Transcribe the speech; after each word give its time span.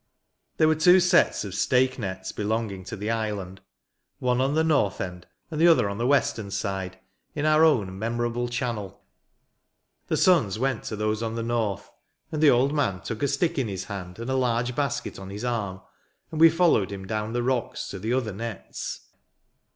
There 0.57 0.67
were 0.67 0.73
two 0.73 0.99
sets 0.99 1.45
of" 1.45 1.53
stake 1.53 1.99
nets" 1.99 2.31
belonging 2.31 2.83
to 2.85 2.95
the 2.97 3.11
island; 3.11 3.61
one 4.17 4.41
on 4.41 4.55
the 4.55 4.63
north 4.63 4.99
end, 4.99 5.27
and 5.51 5.61
the 5.61 5.67
other 5.67 5.87
on 5.87 5.99
the 5.99 6.07
western 6.07 6.49
side, 6.49 6.97
in 7.35 7.45
our 7.45 7.63
own 7.63 7.99
memorable 7.99 8.47
channel. 8.47 9.03
The 10.07 10.17
sons 10.17 10.57
went 10.57 10.85
to 10.85 10.95
those 10.95 11.21
on 11.21 11.35
the 11.35 11.43
north 11.43 11.91
\ 12.11 12.31
and 12.31 12.41
the 12.41 12.49
old 12.49 12.73
man 12.73 13.01
took 13.01 13.21
a 13.21 13.27
stick 13.27 13.59
in 13.59 13.67
his 13.67 13.83
hand, 13.83 14.17
and 14.17 14.31
a 14.31 14.35
large 14.35 14.75
basket 14.75 15.19
on 15.19 15.29
his 15.29 15.45
arm, 15.45 15.81
and 16.31 16.41
we 16.41 16.49
followed 16.49 16.91
him 16.91 17.05
down 17.05 17.33
the 17.33 17.43
rocks 17.43 17.87
to 17.89 17.99
the 17.99 18.11
other 18.13 18.33
nets. 18.33 19.01